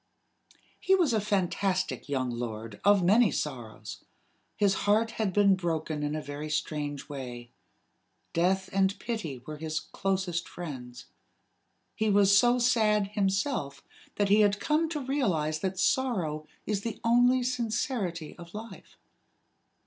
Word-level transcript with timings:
He 0.79 0.95
was 0.95 1.13
a 1.13 1.21
fantastic 1.21 2.09
young 2.09 2.31
lord 2.31 2.81
of 2.83 3.03
many 3.03 3.29
sorrows. 3.29 4.03
His 4.55 4.73
heart 4.89 5.11
had 5.11 5.31
been 5.31 5.53
broken 5.55 6.01
in 6.01 6.15
a 6.15 6.23
very 6.23 6.49
strange 6.49 7.07
way. 7.07 7.51
Death 8.33 8.67
and 8.73 8.97
Pity 8.99 9.43
were 9.45 9.57
his 9.57 9.79
closest 9.79 10.47
friends. 10.49 11.05
He 11.93 12.09
was 12.09 12.35
so 12.35 12.57
sad 12.57 13.09
himself 13.09 13.83
that 14.15 14.29
he 14.29 14.41
had 14.41 14.59
come 14.59 14.89
to 14.89 15.05
realize 15.05 15.59
that 15.59 15.77
sorrow 15.79 16.47
is 16.65 16.81
the 16.81 16.99
only 17.05 17.43
sincerity 17.43 18.35
of 18.39 18.55
life. 18.55 18.97